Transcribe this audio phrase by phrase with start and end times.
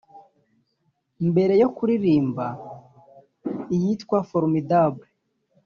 [1.29, 2.45] Mbere yo kuririmba
[3.75, 5.07] iyitwa ‘Formidable’